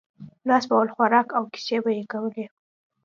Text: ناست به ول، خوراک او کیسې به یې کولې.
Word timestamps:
ناست 0.47 0.67
به 0.69 0.75
ول، 0.77 0.89
خوراک 0.95 1.27
او 1.37 1.43
کیسې 1.53 1.77
به 1.83 1.89
یې 1.97 2.03
کولې. 2.11 2.45